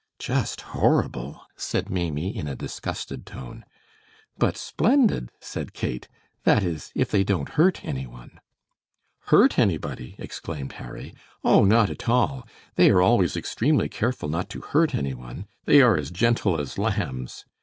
"Just 0.17 0.61
horrible!" 0.61 1.41
said 1.55 1.91
Maimie, 1.91 2.35
in 2.35 2.47
a 2.47 2.55
disgusted 2.55 3.23
tone. 3.23 3.63
"But 4.35 4.57
splendid," 4.57 5.31
said 5.39 5.73
Kate; 5.73 6.07
"that 6.43 6.63
is, 6.63 6.91
if 6.95 7.11
they 7.11 7.23
don't 7.23 7.49
hurt 7.49 7.85
any 7.85 8.07
one." 8.07 8.39
"Hurt 9.27 9.59
anybody!" 9.59 10.15
exclaimed 10.17 10.71
Harry. 10.81 11.13
"Oh, 11.43 11.65
not 11.65 11.91
at 11.91 12.09
all; 12.09 12.47
they 12.77 12.89
are 12.89 13.03
always 13.03 13.37
extremely 13.37 13.89
careful 13.89 14.27
not 14.27 14.49
to 14.49 14.61
hurt 14.61 14.95
any 14.95 15.13
one. 15.13 15.45
They 15.65 15.83
are 15.83 15.95
as 15.95 16.09
gentle 16.09 16.59
as 16.59 16.79
lambs. 16.79 17.45